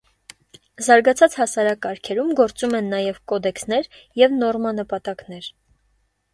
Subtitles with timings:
[0.85, 3.93] Զարգացած հասարակարգերում գործում են նաև կոդեքսներ
[4.25, 5.55] և նորմանպատակներ։